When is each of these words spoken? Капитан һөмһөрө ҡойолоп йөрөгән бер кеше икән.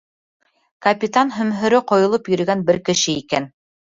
Капитан 0.85 1.33
һөмһөрө 1.35 1.81
ҡойолоп 1.93 2.31
йөрөгән 2.33 2.63
бер 2.71 2.83
кеше 2.91 3.17
икән. 3.25 3.49